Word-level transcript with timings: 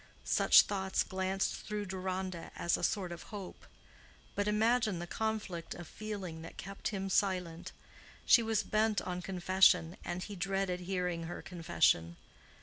Such 0.25 0.63
thoughts 0.63 1.03
glanced 1.03 1.53
through 1.57 1.85
Deronda 1.85 2.49
as 2.55 2.75
a 2.75 2.81
sort 2.83 3.11
of 3.11 3.21
hope. 3.29 3.67
But 4.33 4.47
imagine 4.47 4.97
the 4.97 5.05
conflict 5.05 5.75
of 5.75 5.87
feeling 5.87 6.41
that 6.41 6.57
kept 6.57 6.87
him 6.87 7.07
silent. 7.07 7.71
She 8.25 8.41
was 8.41 8.63
bent 8.63 8.99
on 8.99 9.21
confession, 9.21 9.97
and 10.03 10.23
he 10.23 10.35
dreaded 10.35 10.79
hearing 10.79 11.25
her 11.25 11.43
confession. 11.43 12.15